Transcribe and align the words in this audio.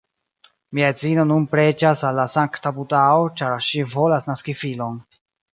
Mia 0.77 0.87
edzino 0.93 1.25
nun 1.31 1.45
preĝas 1.51 2.01
al 2.09 2.17
la 2.21 2.25
sankta 2.37 2.73
Budao 2.79 3.29
ĉar 3.43 3.57
ŝi 3.69 3.87
volas 3.95 4.29
naski 4.31 4.61
filon 4.65 4.99